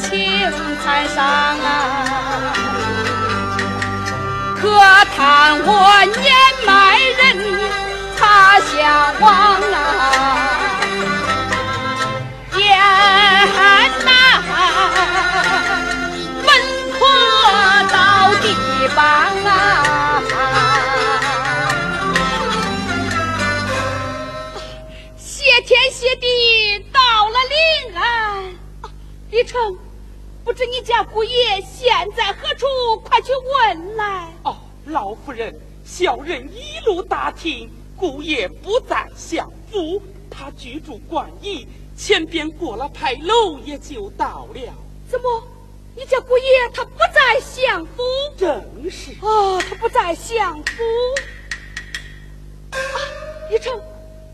[0.00, 2.54] 情台上啊，
[4.60, 4.64] 可
[5.14, 5.70] 叹我
[6.20, 6.24] 年
[6.66, 7.20] 迈人
[8.18, 9.30] 他乡望
[9.72, 9.76] 啊，
[12.52, 12.58] 天
[14.04, 14.08] 呐，
[16.46, 16.48] 门
[16.98, 17.00] 可
[17.92, 17.94] 到
[18.40, 18.44] 地
[18.94, 18.98] 方
[19.44, 19.48] 啊，
[25.16, 26.26] 谢天谢地
[26.92, 27.54] 到了临
[27.96, 28.00] 安。
[29.30, 29.78] 李成，
[30.50, 32.66] 不知你家姑爷现在何处？
[33.04, 33.30] 快去
[33.68, 34.28] 问来。
[34.42, 35.54] 哦，老夫人，
[35.84, 44.74] 小人一路打听，姑爷不在相府，他居住观驿，前边过了牌楼也就到了。
[45.08, 45.40] 怎么，
[45.94, 48.02] 你家姑爷他不在相府？
[48.36, 49.12] 正是。
[49.22, 50.82] 哦，他不在相府。
[52.72, 52.76] 啊，
[53.54, 53.80] 一成。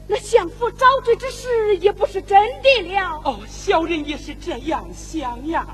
[0.09, 3.21] 那相府招罪之事也不是真的了。
[3.25, 5.67] 哦，小人也是这样想呀。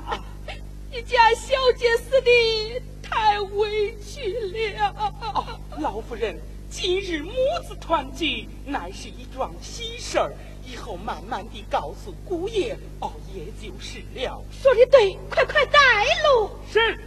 [0.95, 4.93] 你家小姐死的太委屈了。
[5.33, 6.37] 哦，老夫人，
[6.69, 7.31] 今日母
[7.67, 10.31] 子团聚，乃是一桩喜事儿，
[10.63, 14.39] 以后慢慢地告诉姑爷，哦，也就是了。
[14.51, 15.79] 说的对，快快带
[16.29, 16.51] 路。
[16.71, 16.99] 是。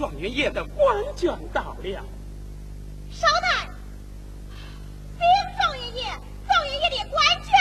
[0.00, 2.02] 状元爷的官卷到了，
[3.12, 3.70] 少奶奶，
[5.18, 5.26] 禀
[5.58, 6.04] 状元爷，
[6.48, 7.52] 状元爷的官卷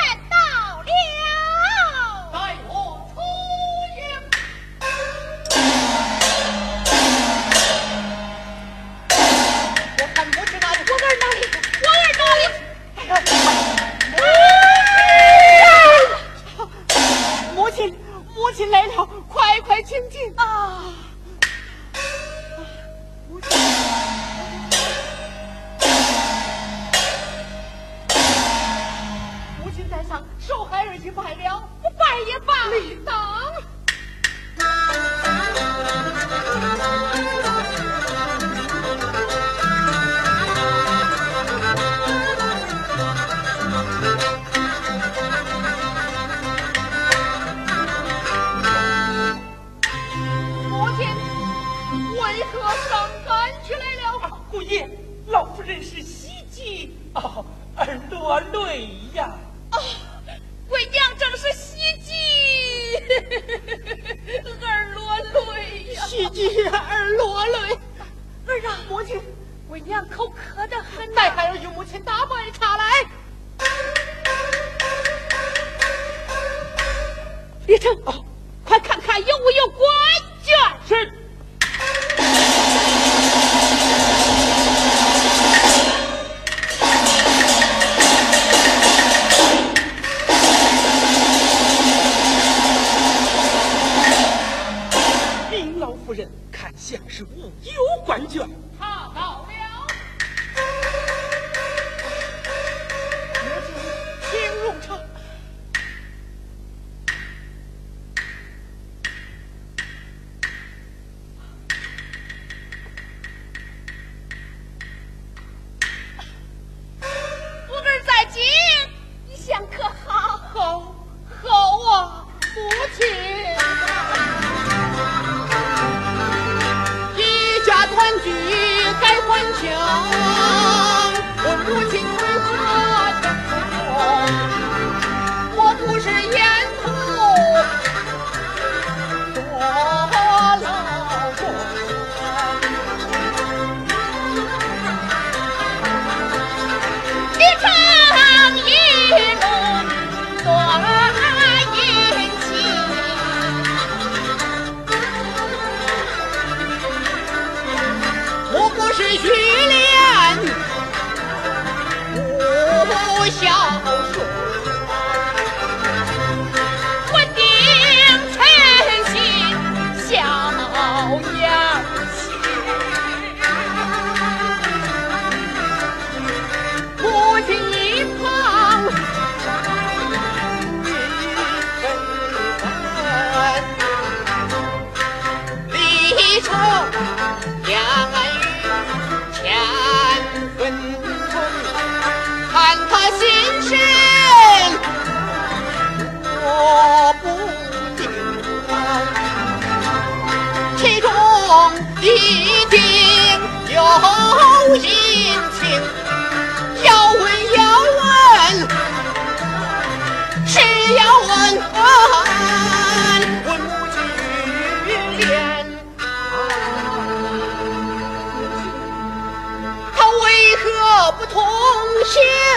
[222.09, 222.48] 行？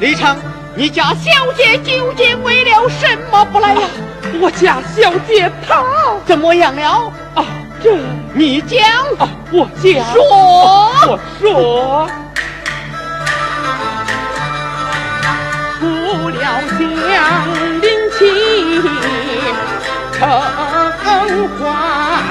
[0.00, 0.36] 李昌，
[0.74, 3.80] 你家小姐究竟为了什么不来呀？
[4.40, 5.84] 我家小姐她。
[6.24, 7.12] 怎么样了？
[7.34, 7.44] 啊，
[7.82, 7.96] 这。
[8.32, 8.80] 你讲，
[9.18, 9.92] 啊，我讲。
[10.12, 10.22] 说。
[11.08, 12.08] 我说，
[15.80, 16.38] 不料
[16.78, 16.80] 将
[17.80, 18.18] 临期
[20.12, 20.20] 成
[21.58, 21.58] 花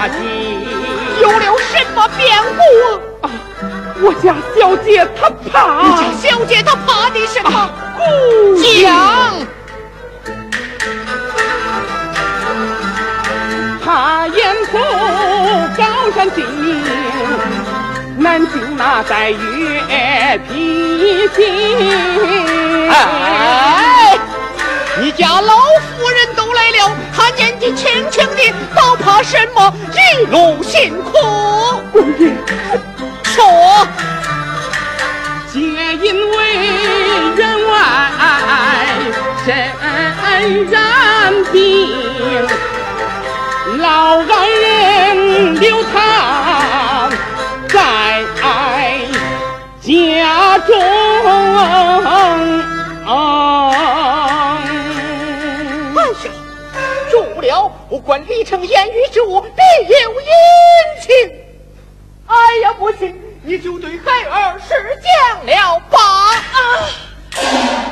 [0.08, 0.18] 季
[1.22, 3.09] 有了什么变故？
[4.00, 7.50] 啊，我家小姐她怕你怕家小姐她怕的什么？
[7.58, 8.90] 啊，姑爷讲。
[13.84, 14.78] 他沿途
[15.76, 16.80] 高山峻岭，
[18.18, 22.90] 南京那在月披星。
[22.92, 24.16] 哎，
[25.02, 25.58] 你家老
[25.98, 31.12] 夫人都来了，她年纪轻轻的，倒怕什么一路辛苦？
[31.92, 32.32] 姑爷，
[33.40, 33.88] 说，
[35.54, 36.36] 皆因为
[37.38, 37.40] 员
[37.70, 37.74] 外
[39.46, 39.48] 身
[40.70, 40.78] 染
[41.54, 41.58] 病，
[43.78, 47.10] 老爱人留他
[47.70, 47.78] 在
[49.82, 49.88] 家
[50.60, 50.70] 中。
[53.08, 53.14] 哎
[56.12, 56.22] 呀，
[57.10, 59.48] 住不了，我管李成言语之物，必
[60.04, 60.28] 有隐
[61.02, 61.08] 情。
[62.28, 63.16] 哎呀，母亲，
[63.50, 65.98] 你就对孩儿施讲了吧。
[65.98, 66.86] 啊！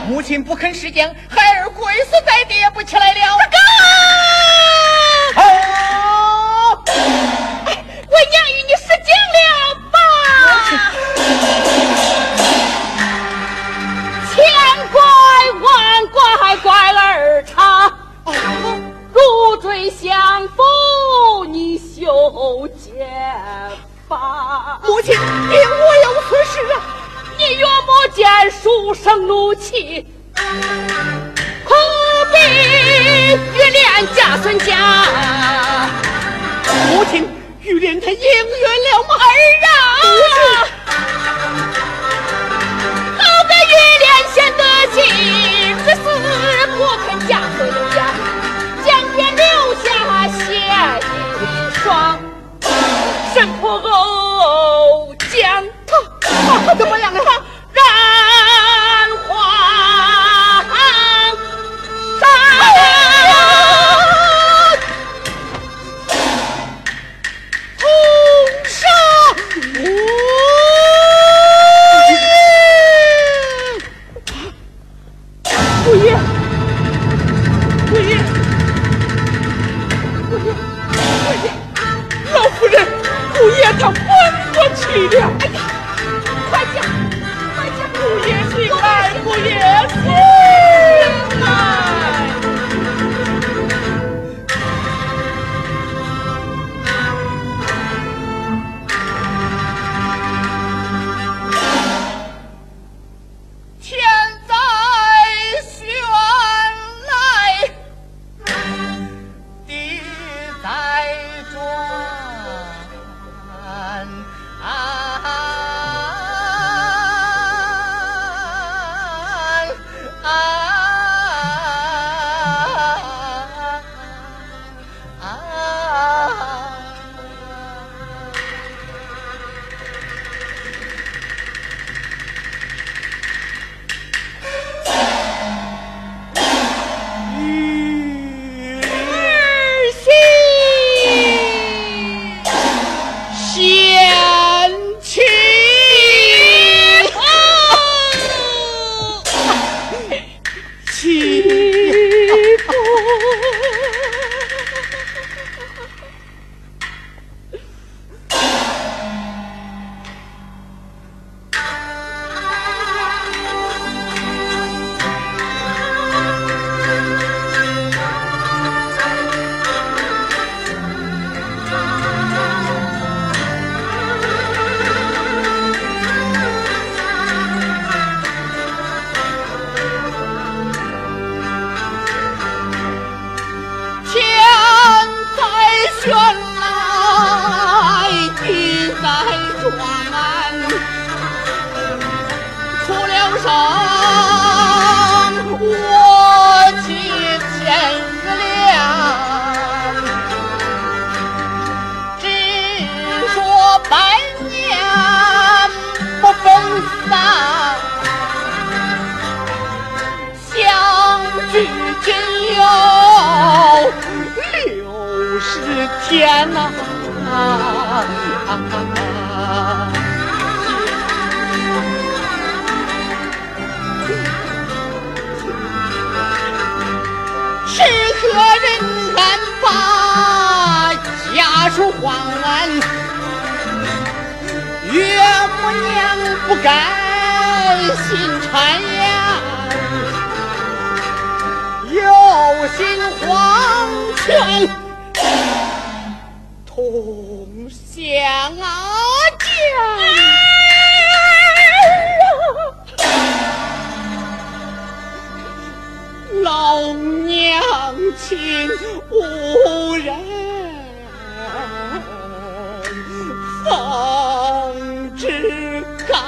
[0.07, 3.19] 母亲不肯施讲，孩儿跪死在地也不起来了。
[5.35, 6.77] 哥，啊！
[6.85, 9.39] 我娘与你施讲了
[9.91, 9.97] 吧？
[14.29, 14.35] 千
[14.91, 15.01] 怪
[15.59, 17.91] 万怪怪儿长，
[19.11, 20.63] 如坠相逢
[21.51, 22.69] 你修
[24.09, 26.75] 母亲，你我有此事啊。
[27.37, 31.75] 你岳母见书生怒气，可
[32.31, 32.37] 比
[33.53, 35.05] 玉莲家孙家。
[36.89, 37.27] 母亲，
[37.61, 39.15] 玉莲她应允了吗？
[39.19, 39.25] 儿
[39.67, 39.69] 啊，
[43.17, 44.63] 好个玉莲先得
[44.95, 44.97] 气，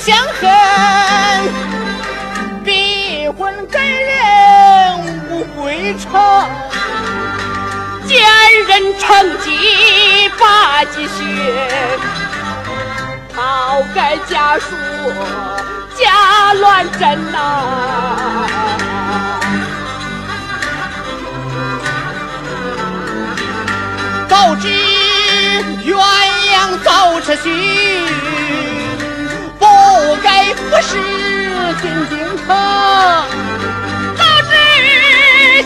[0.00, 0.48] 相恨，
[2.64, 4.10] 逼婚给人
[5.28, 6.10] 无归程。
[8.06, 8.18] 奸
[8.66, 9.46] 人成疾
[10.40, 11.12] 把鸡血，
[13.34, 14.64] 抛开家书
[15.94, 17.36] 家乱真呐、
[24.26, 24.66] 告知
[25.84, 27.46] 鸳鸯早出巡，
[28.78, 28.79] 不
[30.50, 30.90] 该服侍
[31.80, 32.46] 进京城。
[34.16, 34.52] 早知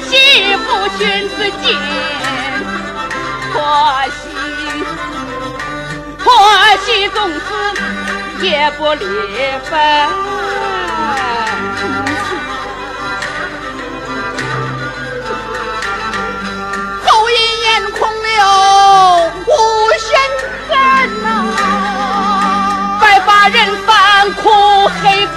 [0.04, 0.12] 媳
[0.56, 0.64] 妇
[0.98, 1.66] 寻思尽，
[3.50, 3.56] 婆
[4.10, 4.14] 媳
[6.18, 6.26] 婆
[6.84, 9.02] 媳从此也不离
[9.70, 10.23] 分。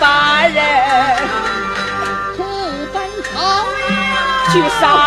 [0.08, 0.58] 黑发人，
[2.38, 2.44] 土
[2.94, 3.66] 本朝
[4.52, 5.07] 去伤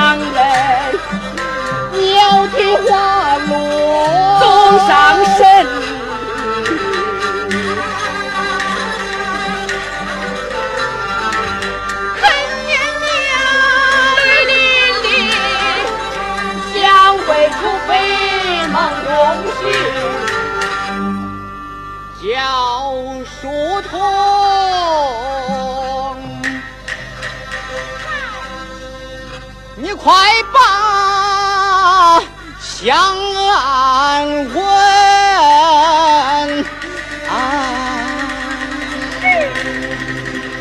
[32.83, 34.65] 相安问
[37.29, 37.37] 啊！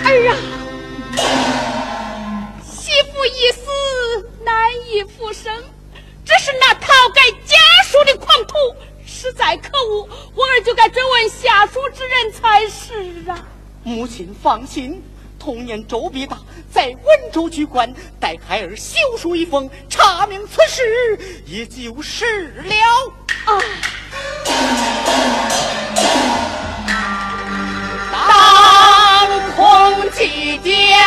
[0.03, 0.35] 儿啊，
[2.61, 3.61] 媳妇一死，
[4.43, 4.53] 难
[4.91, 5.49] 以复生。
[6.25, 8.53] 只是那逃改家书的狂徒
[9.05, 13.47] 实在可恶，我儿就该追问下属之人才是啊。
[13.81, 15.01] 母亲放心，
[15.39, 16.37] 同年周必大
[17.29, 23.13] 州举官，待孩儿修书一封，查明此事，也就是了。
[23.45, 23.57] 啊，
[28.11, 30.97] 当空祭奠，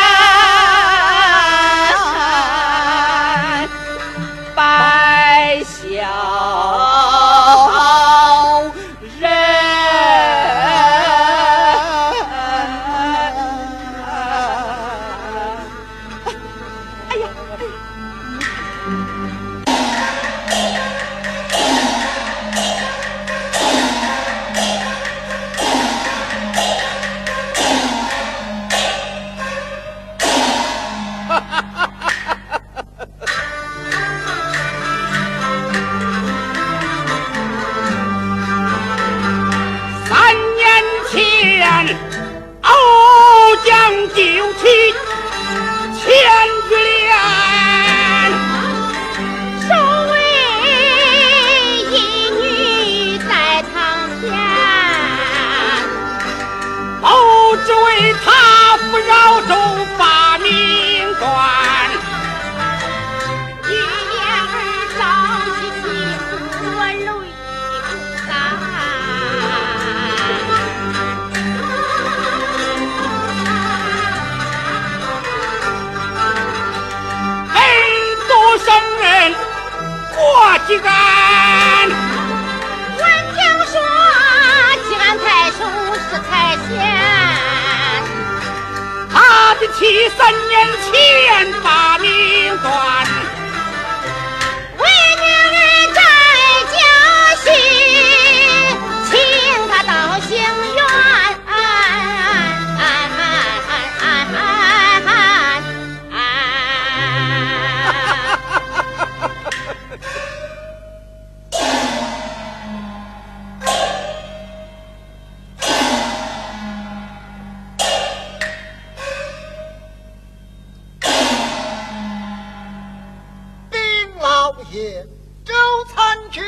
[124.69, 125.05] 谢
[125.45, 125.53] 周
[125.93, 126.43] 参军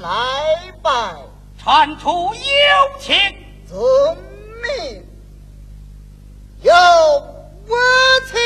[0.00, 0.08] 来
[0.82, 1.16] 拜，
[1.58, 2.40] 传出有
[2.98, 3.14] 请，
[3.66, 4.16] 遵
[4.62, 5.02] 命。
[6.62, 6.72] 有
[7.66, 7.76] 我
[8.26, 8.38] 情，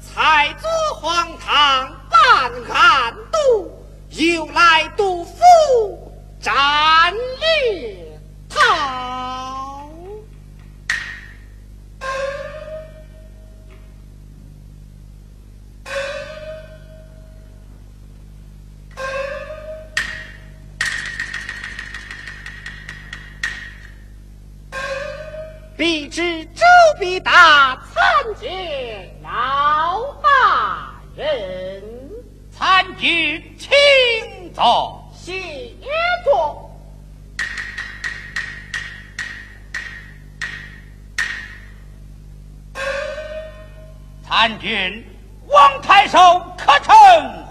[0.00, 0.68] 才坐
[1.00, 3.70] 皇堂办案度，
[4.10, 5.15] 又来多。
[6.46, 9.18] 府站列堂。
[25.76, 26.62] 必知周
[26.98, 28.02] 必大参
[28.40, 31.82] 见老大人，
[32.50, 34.95] 参军请坐，
[44.38, 45.02] 参军
[45.46, 46.18] 王太守
[46.58, 46.94] 可曾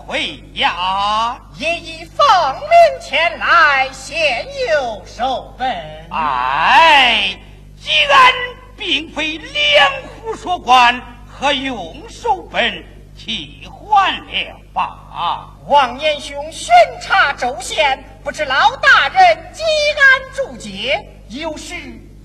[0.05, 1.35] 回衙？
[1.57, 2.23] 也已奉
[2.59, 5.67] 命前来，现有守本。
[6.11, 7.35] 哎。
[7.81, 8.31] 既然
[8.77, 12.85] 并非两府所管，何用守本
[13.17, 15.49] 替换了吧？
[15.65, 16.71] 王延兄巡
[17.01, 21.73] 查州县，不知老大人几安住节，有失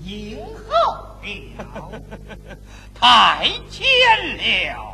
[0.03, 0.37] 应
[0.69, 1.91] 候了。
[3.01, 3.83] 太浅
[4.37, 4.93] 了。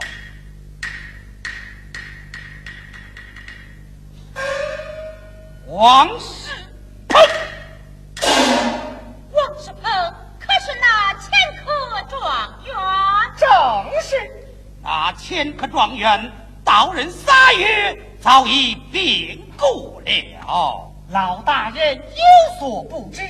[5.68, 6.54] 王世
[7.10, 7.22] 鹏，
[9.34, 9.92] 王世鹏
[10.40, 10.48] 可。
[10.60, 11.32] 是那前
[11.64, 11.72] 科
[12.10, 12.20] 状
[12.66, 12.76] 元，
[13.38, 13.48] 正
[14.02, 14.16] 是
[14.82, 16.30] 那前科状元
[16.64, 20.92] 到任三月，早已病故了。
[21.10, 23.22] 老大人有所不知，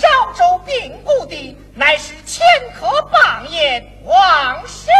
[0.00, 4.90] 饶州病故的乃是前科榜眼王世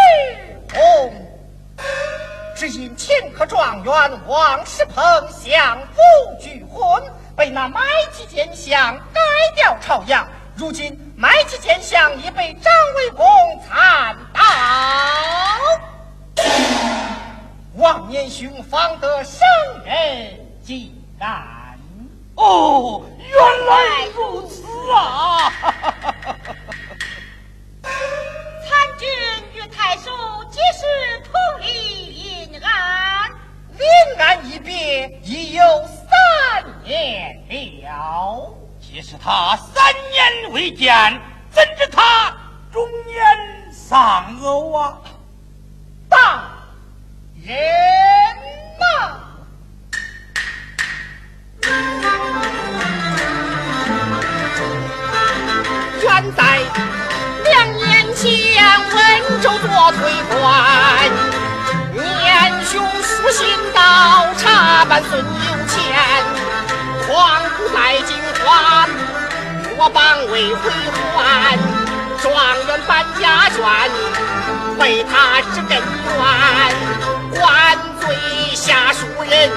[0.69, 1.13] 鹏，
[2.55, 3.93] 只因前科状元
[4.29, 6.01] 王世鹏相夫
[6.41, 7.03] 拒婚，
[7.37, 7.81] 被那买
[8.13, 9.21] 妻奸相改
[9.57, 10.29] 掉朝阳。
[10.55, 13.27] 如今买起奸相已被张卫公
[13.67, 14.41] 惨倒，
[17.75, 19.41] 王年兄方得生
[19.85, 21.54] 人祭然。
[22.37, 25.53] 哦，原来如此啊！
[27.83, 29.09] 参军
[29.55, 30.11] 与太守
[30.51, 30.85] 皆是
[31.23, 33.31] 同里临安？
[33.79, 33.87] 临
[34.19, 38.53] 安一别已有三年了。
[38.81, 40.93] 即使他三年未见，
[41.51, 42.37] 怎知他
[42.73, 44.99] 中年丧偶啊？
[46.09, 46.51] 大
[47.45, 47.57] 人
[48.79, 49.21] 呐！
[56.03, 56.61] 远在
[57.45, 58.29] 两年前，
[58.93, 60.43] 温州做推官，
[61.95, 62.03] 年
[62.67, 65.27] 兄书信到，查办孙有
[65.67, 65.75] 钱，
[67.07, 68.15] 况不在京。
[69.77, 70.71] 我榜位回
[71.17, 71.59] 还，
[72.23, 72.25] 状
[72.67, 73.59] 元搬家眷，
[74.79, 76.17] 被他之根源，
[77.41, 77.43] 官
[78.01, 78.05] 罪
[78.55, 79.51] 下属人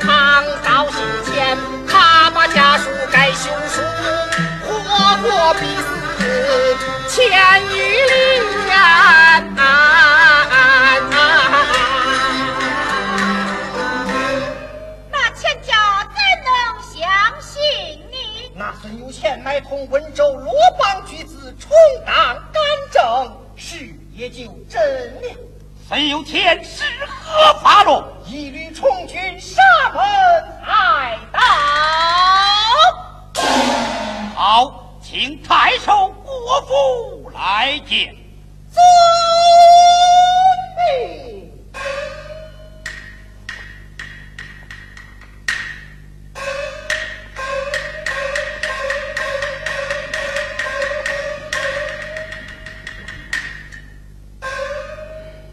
[0.00, 1.58] 唐高辛前，
[1.88, 3.82] 他把家书改休书，
[4.64, 4.68] 活
[5.22, 5.88] 活逼死
[7.08, 7.18] 千
[7.64, 8.08] 玉林。
[15.10, 15.72] 那钱家
[16.04, 16.48] 怎能
[16.82, 16.96] 相
[17.40, 17.60] 信
[18.10, 18.52] 你？
[18.54, 21.70] 那孙有钱买通温州罗邦举子，充
[22.06, 22.14] 当
[22.52, 24.80] 干政，是也就真
[25.22, 25.28] 了。
[25.88, 28.04] 孙有天是何法落？
[28.30, 29.62] 一律从军沙
[29.94, 30.02] 门
[30.66, 31.40] 挨到。
[34.34, 38.14] 好，请太守国父来见。
[38.70, 38.82] 遵
[40.76, 41.50] 命。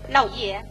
[0.10, 0.62] 老爷，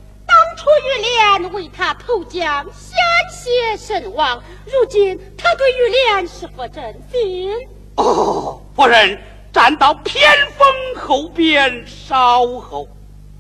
[0.79, 2.97] 玉莲为他投江，险
[3.31, 7.51] 些身亡，如今他对玉莲是否真心？
[7.97, 10.67] 哦，夫人站到偏锋
[11.01, 12.89] 后边稍后。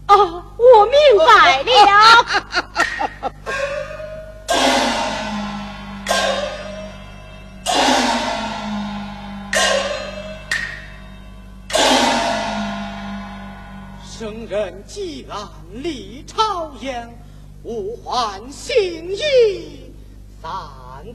[0.06, 0.94] 哦，我明
[1.26, 2.24] 白了。
[14.16, 15.36] 圣人既然
[15.72, 17.10] 立朝阳，
[17.64, 19.94] 吾唤心意
[20.42, 20.50] 散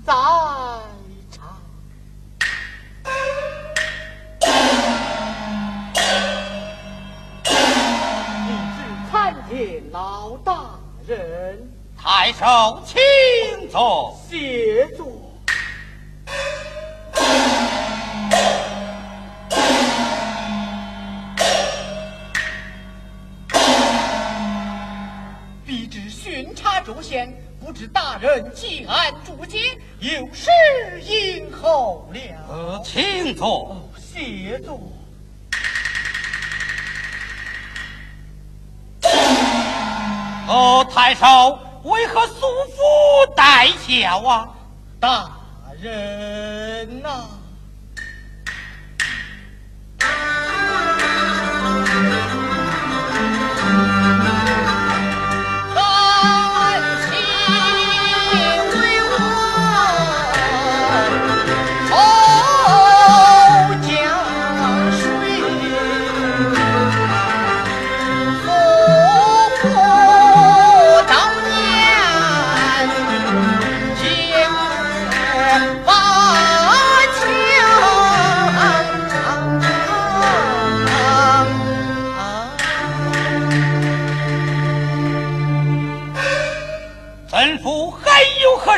[0.04, 0.12] 在
[1.32, 1.56] 场。
[8.48, 8.80] 立旨
[9.12, 10.72] 参见老大
[11.08, 14.20] 人，太守请坐。
[14.28, 15.06] 谢座。
[26.90, 27.32] 州县，
[27.64, 29.60] 不知大人既安住节，
[30.00, 30.50] 有失
[31.02, 32.20] 应候了。
[32.50, 33.78] 呃，请坐。
[33.96, 34.82] 谢坐。
[40.48, 42.82] 哦，太守为何素服
[43.36, 44.50] 带孝啊？
[45.00, 45.30] 大
[45.80, 47.39] 人呐、看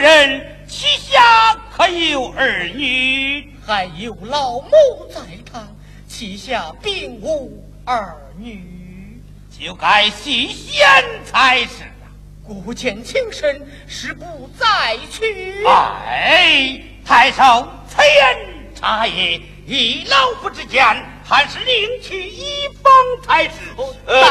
[0.02, 0.66] 人？
[0.68, 3.54] 膝下可有儿女？
[3.66, 4.70] 还有老母
[5.14, 5.68] 在堂，
[6.08, 9.22] 膝下并无儿女。
[9.50, 10.88] 就该细显
[11.24, 12.10] 才是啊！
[12.44, 15.64] 顾见情深，实不再去。
[15.68, 18.38] 哎，太守此言
[18.74, 20.82] 差也，以老夫之见，
[21.24, 22.92] 还是另娶一方
[23.24, 23.52] 才是。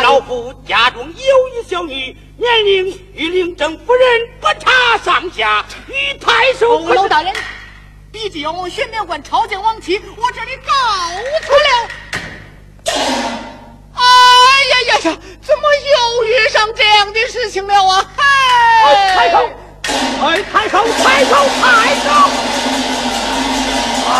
[0.02, 7.30] 老夫家中有一小女，年龄与领正夫人不差上下，与太守哦老大人，
[8.10, 10.72] 毕竟要往玄妙观朝见王妻，我这里告
[11.42, 11.90] 辞了。
[13.92, 14.02] 哎
[14.70, 15.18] 呀呀呀！
[15.42, 18.10] 怎么又遇上这样的事情了啊？
[18.16, 19.50] 嗨，太守，
[20.22, 22.10] 哎，太守，太守，太守！
[24.08, 24.10] 啊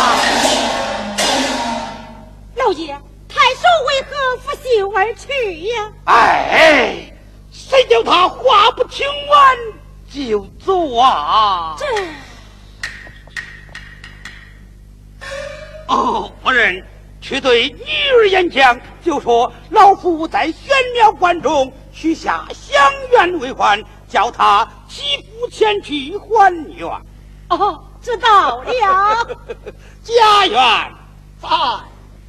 [2.55, 2.95] 老爷，
[3.27, 5.91] 太守为何拂袖而去呀？
[6.05, 7.10] 哎，
[7.51, 9.57] 谁叫他话不听完
[10.09, 11.75] 就走啊？
[11.77, 11.85] 这
[15.87, 16.81] 哦，夫人，
[17.19, 17.83] 去对女
[18.15, 26.89] 儿演讲，就说老夫在玄妙观中许下相愿为还，叫他替父前去还愿。
[27.49, 29.35] 哦，知道了。
[30.01, 30.91] 家园
[31.41, 31.49] 在，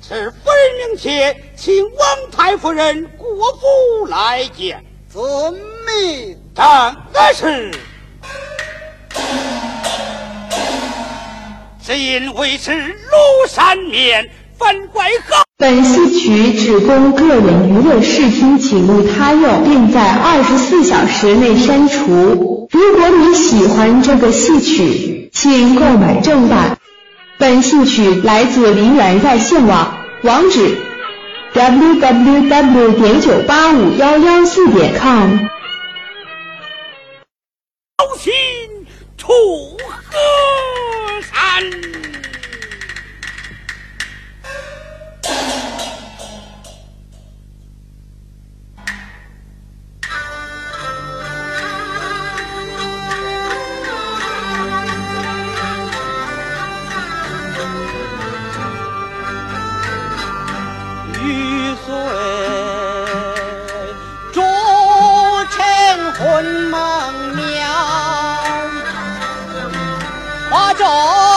[0.01, 4.85] 是夫人名妾，请王太夫人、国父来见。
[5.13, 6.39] 遵命。
[6.55, 6.65] 正
[7.13, 7.71] 的是。
[11.85, 15.43] 只因为是庐山面，反怪好。
[15.59, 22.71] 本戏曲只供个人娱乐视听，请勿他用，并在二十四小时内删除。
[22.71, 26.79] 如果你喜欢这个戏曲，请购买正版。
[27.37, 30.79] 本戏曲来自梨园在线网，网址
[31.55, 35.37] ：www 点九八五幺幺四点 com。
[37.97, 38.33] 高心
[39.17, 39.33] 出
[39.87, 40.19] 河
[41.21, 41.71] 山。
[70.75, 71.32] 走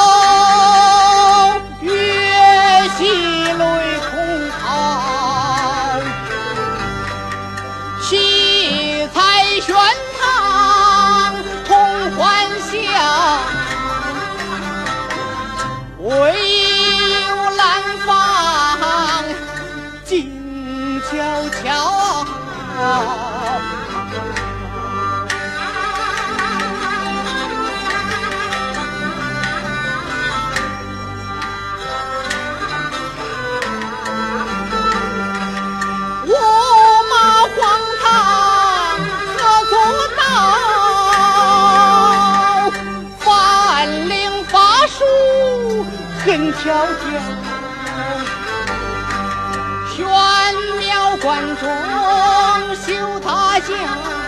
[46.62, 47.06] 条条
[49.96, 50.06] 玄
[50.80, 51.66] 妙观中
[52.76, 54.25] 修他像，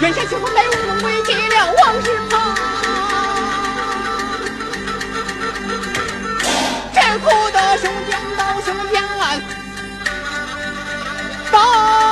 [0.00, 2.38] 原先秦皇乃有武为威了王世充
[6.92, 9.40] 战鼓的雄兵到雄兵来
[11.50, 12.09] 到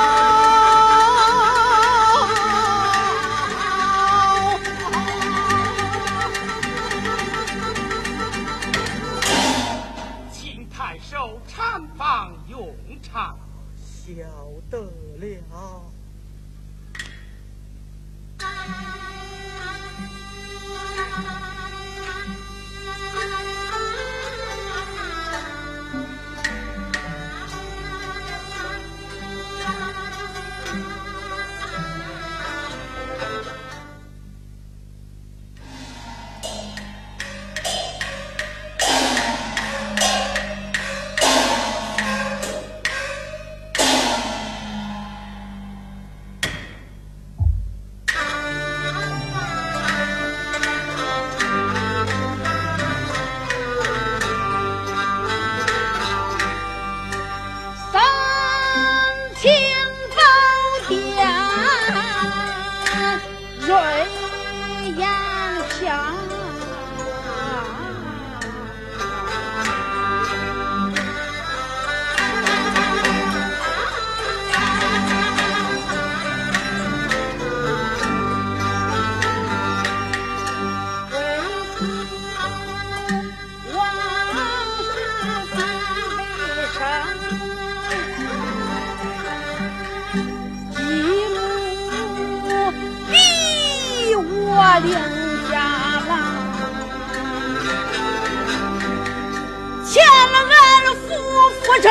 [101.19, 101.87] 我复仇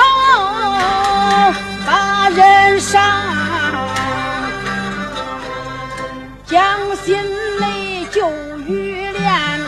[1.86, 3.22] 把人杀，
[6.46, 7.16] 将心
[7.60, 8.30] 内旧
[8.66, 9.60] 雨恋，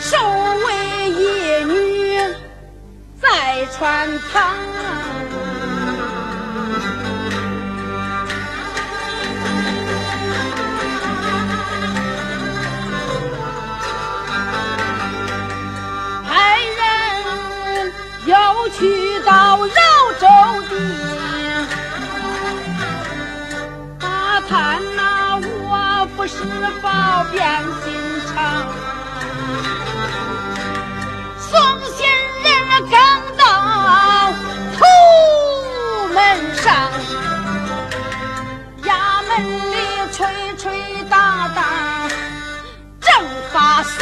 [0.00, 0.16] 守
[0.66, 2.18] 为一女，
[3.20, 4.54] 再传他。
[26.28, 26.44] 是
[26.82, 26.88] 否
[27.32, 27.42] 变
[27.82, 27.86] 心
[28.26, 28.36] 肠。
[31.40, 31.50] 送
[31.86, 31.96] 信
[32.44, 32.46] 人
[32.90, 32.94] 刚
[33.38, 33.40] 到
[34.76, 34.78] 土
[36.12, 36.16] 门
[36.56, 36.66] 上，
[38.84, 38.86] 衙
[39.26, 39.30] 门
[39.72, 39.74] 里
[40.12, 40.16] 吹
[40.58, 40.66] 吹
[41.08, 41.58] 打打
[43.00, 43.08] 正
[43.50, 43.96] 发丧。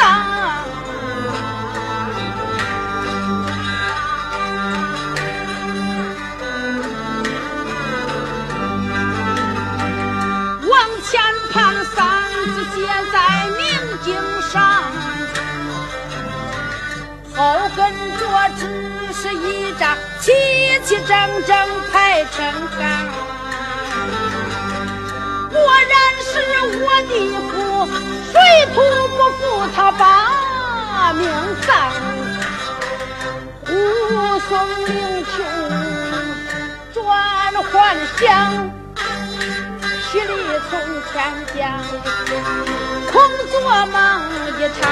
[19.79, 20.33] 张齐
[20.85, 21.11] 齐整
[21.47, 21.57] 整
[21.93, 22.37] 排成
[22.77, 22.79] 行。
[25.51, 26.29] 果然是
[26.79, 27.13] 我的
[27.53, 27.55] 父，
[28.33, 28.35] 水
[28.75, 28.77] 土
[29.17, 29.41] 不服
[29.75, 30.03] 他把
[31.13, 31.21] 命
[31.63, 31.69] 丧，
[33.67, 33.69] 护
[34.49, 34.51] 送
[34.87, 34.89] 灵
[35.25, 35.27] 柩
[36.93, 36.97] 转
[37.65, 37.75] 还
[38.19, 38.25] 乡。
[40.09, 40.33] 七里
[40.71, 40.73] 从
[41.13, 41.15] 天
[41.55, 41.57] 降，
[43.13, 43.15] 空
[43.51, 43.55] 做
[43.87, 43.95] 梦
[44.59, 44.83] 一场，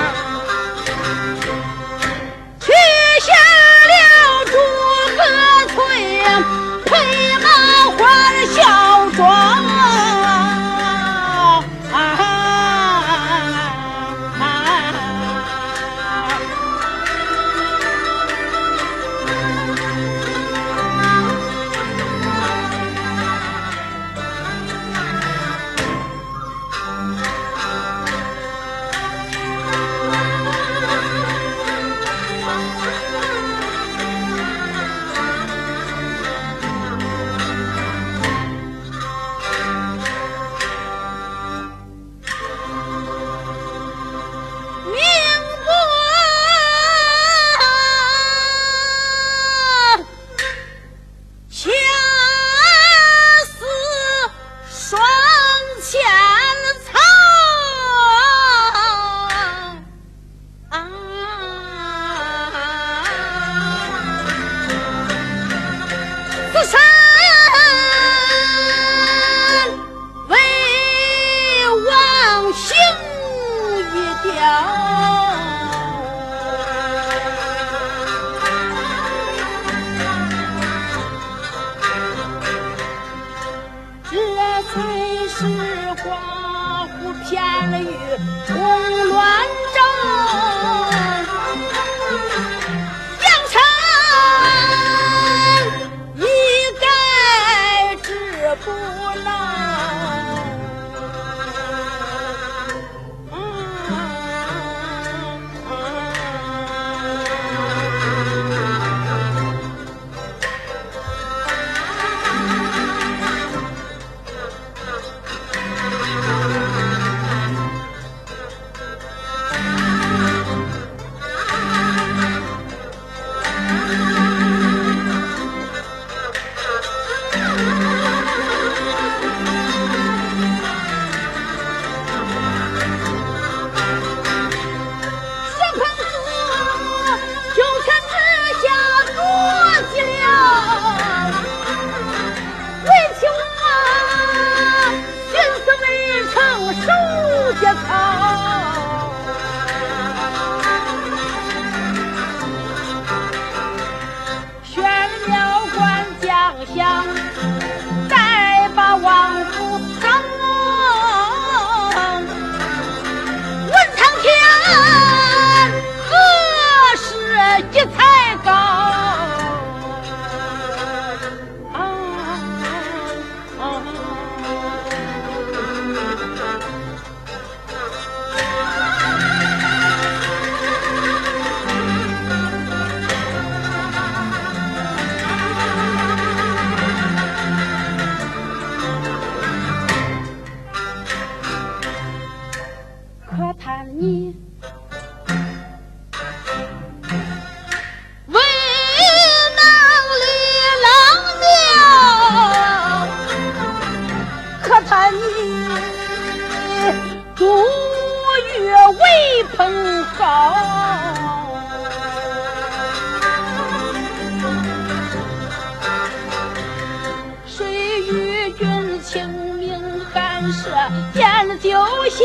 [219.15, 219.71] 清明
[220.13, 220.75] 寒舍
[221.15, 221.23] 见
[221.61, 221.71] 酒
[222.11, 222.21] 香，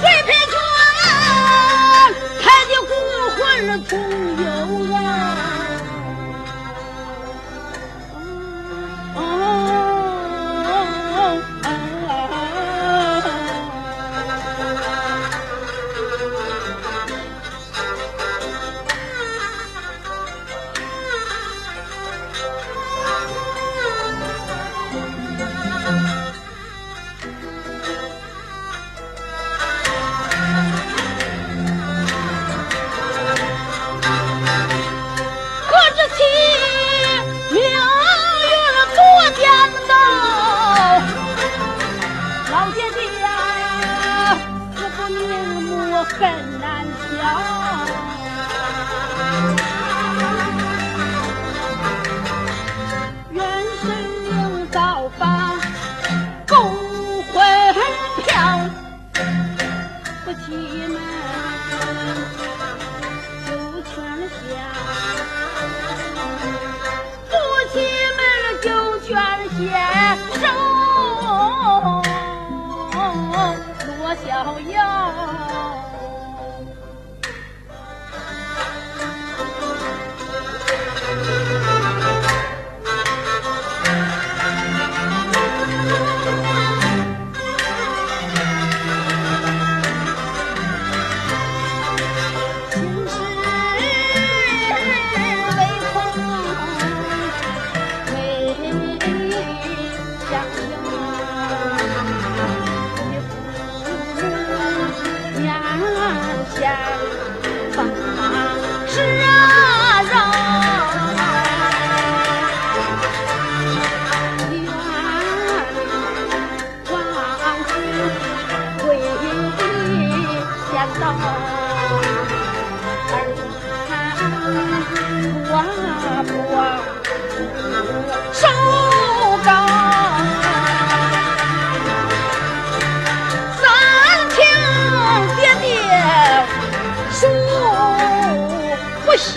[0.00, 0.54] 谁陪着
[2.42, 2.90] 他的孤
[3.36, 3.38] 魂
[3.84, 3.94] 同
[4.42, 4.44] 游
[4.92, 4.98] 啊？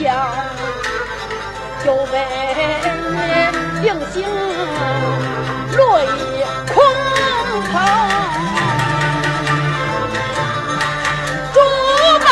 [0.01, 0.09] 将，
[1.85, 2.13] 有本
[3.83, 4.25] 定睛
[5.77, 6.05] 落一
[6.73, 6.75] 空
[7.71, 7.73] 头。
[11.53, 11.55] 竹
[12.25, 12.27] 马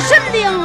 [0.00, 0.61] 神灵。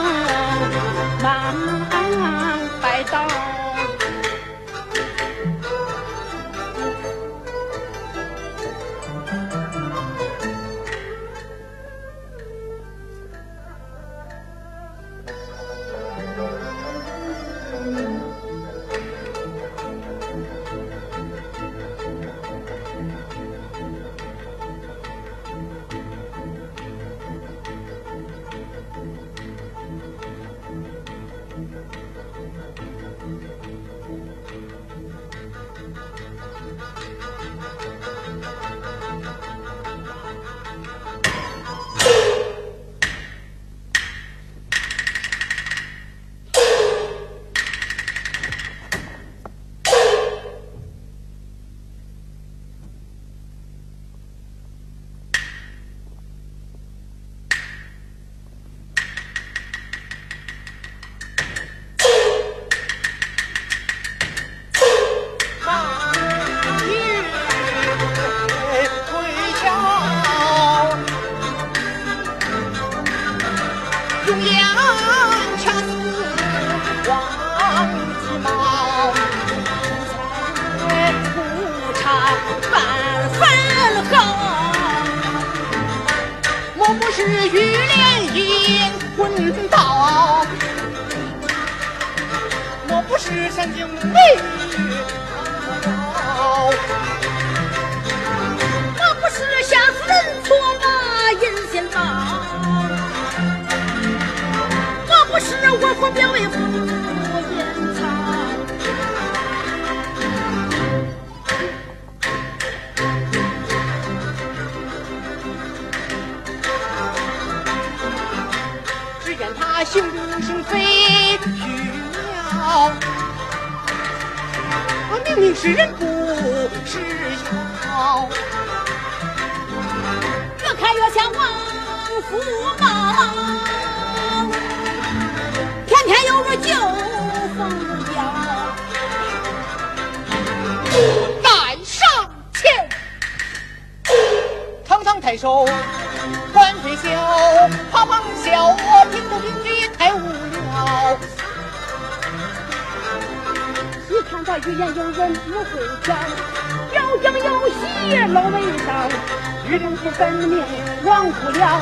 [161.03, 161.80] 忘不了，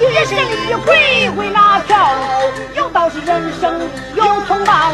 [0.00, 0.38] 一生
[0.68, 1.96] 一回回哪条？
[2.74, 3.80] 有道是人生
[4.14, 4.92] 有同胞，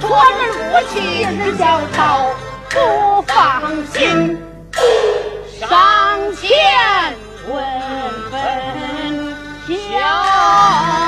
[0.00, 0.60] 托人夫
[0.92, 2.26] 妻日交朝，
[2.70, 3.62] 不放
[3.92, 4.38] 心，
[5.60, 5.68] 上
[6.36, 7.14] 前
[7.48, 7.52] 问
[8.30, 8.32] 分
[9.66, 11.01] 晓。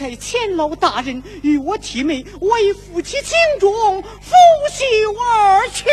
[0.00, 4.32] 才钱老大人与我提媒为夫妻情重，拂
[4.72, 5.84] 袖而去。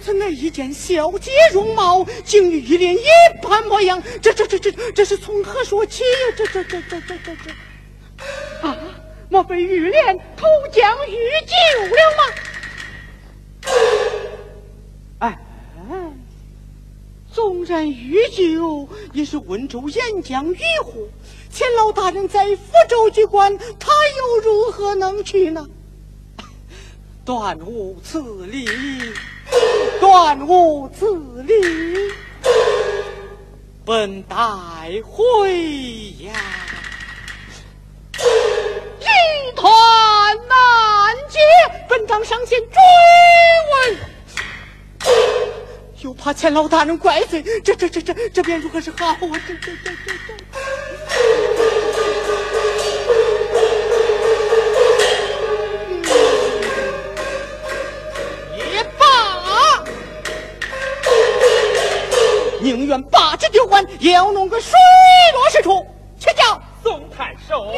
[0.00, 3.04] 怎奈一见小姐容貌，竟与一脸一
[3.42, 6.34] 般模样，这这这这这是从何说起呀？
[6.38, 8.74] 这这这这这这这啊！
[9.28, 12.34] 莫非玉莲投江遇救了吗？
[17.32, 21.08] 纵然御酒，也是温州沿江渔户。
[21.50, 25.66] 钱老大人在福州居官，他又如何能去呢？
[27.24, 28.66] 断无此理，
[30.00, 31.54] 断无此理，
[33.84, 34.36] 本待
[35.04, 35.52] 回
[36.20, 36.32] 呀。
[38.18, 39.70] 一团
[40.48, 41.38] 难解，
[41.88, 42.76] 本当上前追
[43.72, 43.98] 问。
[46.02, 49.16] 又怕钱老大人怪罪，这这这这这便如何是好啊？
[49.20, 50.34] 这这这这这。
[58.56, 59.84] 也罢，
[62.60, 64.72] 宁愿把职丢官，也要弄个水
[65.34, 65.86] 落石出。
[66.18, 67.72] 去叫宋太守，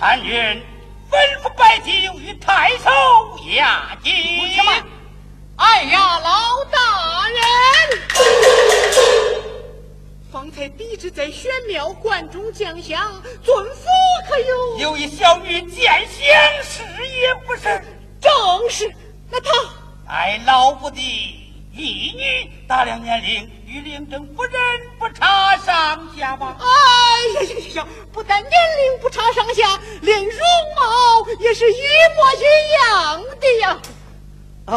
[0.00, 0.32] 参军
[1.10, 2.88] 吩咐摆酒与太守
[3.54, 4.10] 压惊。
[5.56, 7.38] 哎呀，老大人，
[10.32, 13.12] 方才弟子在玄妙观中将相，
[13.44, 13.82] 尊府
[14.26, 14.78] 可有？
[14.78, 17.84] 有一小女见相，是也不是？
[18.18, 18.32] 正
[18.70, 18.90] 是。
[19.30, 19.50] 那他
[20.06, 20.98] 乃老夫的
[21.74, 24.52] 义女，大量年龄与领政夫人
[24.98, 26.56] 不差上下吧？
[26.58, 26.66] 哎
[27.34, 27.86] 呀呀呀呀！
[28.12, 30.40] 不但年龄不差上下，连容
[30.74, 32.42] 貌也是一模一
[32.74, 33.78] 样的呀！
[34.64, 34.74] 啊，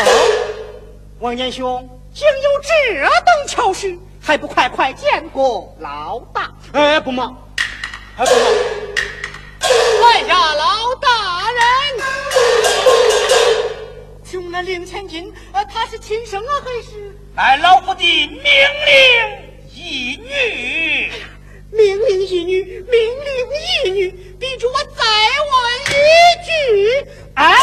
[1.19, 6.51] 王年兄，竟有这等巧事，还不快快见过老大？
[6.73, 7.35] 哎，不忙，
[8.17, 8.43] 哎，不忙。
[9.59, 10.92] 在下，老
[14.33, 17.15] 请问那令千金，呃，他是亲生啊还是？
[17.35, 18.41] 乃老夫的命令
[19.71, 21.11] 一女。
[21.69, 23.29] 命令一女，命令
[23.85, 24.09] 一女，
[24.39, 25.05] 逼着我再
[25.51, 25.53] 问
[25.85, 25.93] 一
[26.47, 26.51] 句。
[27.35, 27.55] 哎，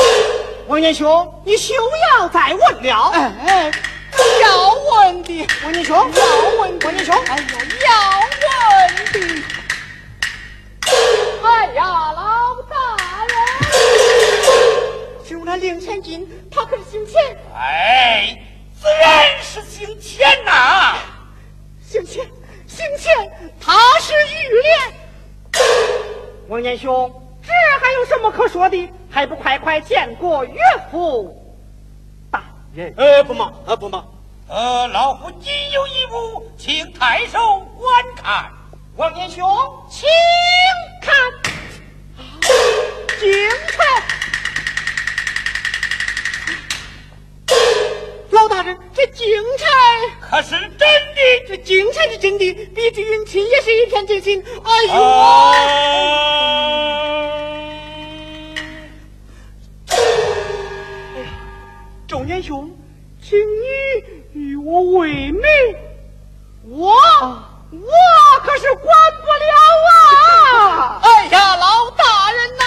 [0.68, 1.74] 王年兄，你休
[2.12, 3.10] 要再问了。
[3.14, 3.72] 哎，
[4.40, 6.06] 要问的，王年兄，要
[6.60, 8.20] 问的，王年兄，哎呦，要
[8.70, 9.42] 问的。
[11.42, 11.82] 哎呀，
[12.14, 12.29] 老
[15.50, 18.40] 那令千金，他可是姓钱，哎，
[18.80, 20.94] 自然是姓钱呐、
[21.84, 22.24] 姓钱，
[22.68, 23.12] 姓钱，
[23.60, 24.78] 他是玉莲。
[26.46, 27.50] 王年兄，这
[27.84, 28.88] 还有什么可说的？
[29.10, 31.36] 还不快快见过岳父
[32.30, 32.94] 大人？
[32.96, 34.08] 呃，不忙，呃，不忙。
[34.46, 38.52] 呃，老夫仅有一物，请太守观看。
[38.94, 39.44] 王年兄，
[39.90, 40.08] 请
[41.02, 41.12] 看，
[43.18, 43.32] 精
[43.66, 44.29] 彩！
[48.94, 49.26] 这精
[49.58, 49.66] 彩，
[50.20, 51.48] 可是真的？
[51.48, 54.42] 这精彩是真的，比之云亲也是一片真心。
[54.64, 55.54] 哎呦，啊！
[62.08, 62.70] 周年兄，
[63.22, 64.02] 请你
[64.32, 65.48] 与我为媒，
[66.68, 67.90] 我我
[68.42, 68.84] 可是管
[69.20, 69.54] 不了
[70.58, 71.00] 啊！
[71.02, 72.64] 哎呀，老大人呐，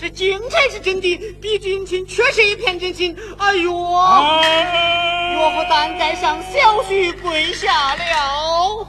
[0.00, 3.16] 这精彩是真的，比之云亲确是一片真心。
[3.36, 8.86] 哎呦，啊岳父担在上，小婿跪下了。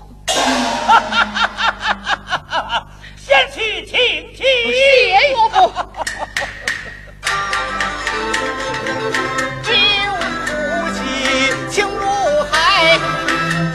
[3.17, 3.97] 先去请
[4.35, 4.43] 起。
[4.43, 5.73] 谢岳父。
[9.63, 9.73] 金
[10.13, 10.19] 无
[10.93, 10.99] 妻，
[11.71, 12.05] 情如
[12.51, 12.99] 海，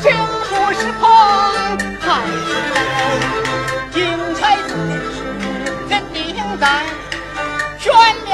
[0.01, 0.15] 情
[0.49, 1.03] 不是朋，
[2.01, 2.07] 还
[2.47, 2.79] 是爱。
[3.93, 3.99] 精
[4.37, 4.69] 彩之
[5.11, 5.17] 事，
[5.89, 6.23] 人定
[6.61, 6.65] 在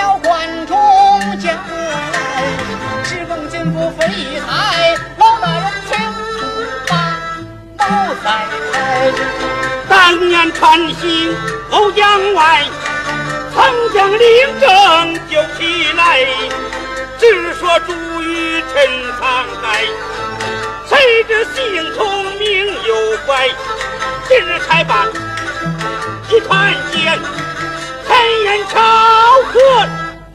[0.01, 0.75] 玄庙观中
[1.39, 3.05] 将来。
[3.05, 4.07] 时逢金不飞
[4.41, 5.99] 台，老大人请
[6.89, 6.95] 把
[7.77, 8.31] 谋再
[8.73, 9.13] 开。
[9.91, 11.37] 当年传行
[11.71, 12.65] 欧江外，
[13.55, 16.27] 曾将领政救起来，
[17.19, 17.93] 只说主
[18.23, 18.83] 与陈
[19.21, 19.85] 沧海，
[20.89, 23.49] 谁知性聪明又乖，
[24.27, 25.07] 今日才办
[26.31, 27.19] 一团结，
[28.11, 28.75] 陈言朝
[29.53, 29.55] 贺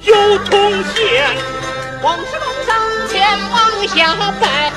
[0.03, 1.35] 有同县，
[2.01, 2.73] 往事梦上
[3.09, 3.19] 前
[3.51, 4.71] 往下拜。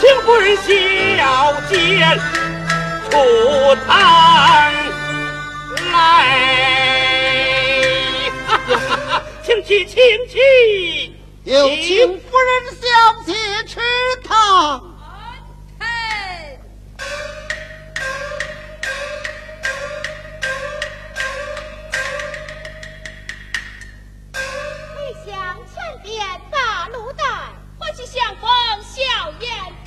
[0.00, 0.62] 请夫人小
[1.68, 1.74] 姐
[3.10, 3.90] 出堂
[5.92, 5.92] 来，
[9.42, 9.96] 请起，请
[10.28, 10.38] 起，
[11.42, 12.50] 有请夫人
[12.80, 12.86] 小
[13.26, 13.34] 姐
[13.66, 13.80] 吃
[14.22, 14.91] 汤。
[28.82, 29.00] 笑
[29.38, 29.81] 靥